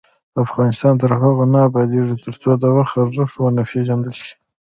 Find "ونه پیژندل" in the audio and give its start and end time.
3.37-4.13